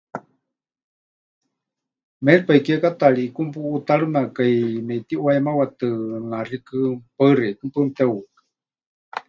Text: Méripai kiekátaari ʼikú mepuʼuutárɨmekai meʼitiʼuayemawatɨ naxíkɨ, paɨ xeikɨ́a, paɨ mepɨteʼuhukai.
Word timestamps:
Méripai 2.25 2.57
kiekátaari 2.65 3.21
ʼikú 3.25 3.41
mepuʼuutárɨmekai 3.45 4.53
meʼitiʼuayemawatɨ 4.87 5.87
naxíkɨ, 6.29 6.77
paɨ 7.15 7.29
xeikɨ́a, 7.39 7.67
paɨ 7.73 7.81
mepɨteʼuhukai. 7.85 8.39